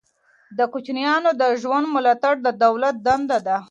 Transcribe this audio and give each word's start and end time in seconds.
د 0.57 0.59
کوچیانو 0.73 1.31
د 1.41 1.43
ژوند 1.61 1.85
ملاتړ 1.95 2.33
د 2.45 2.47
دولت 2.63 2.95
دنده 3.05 3.37
ده. 3.47 3.57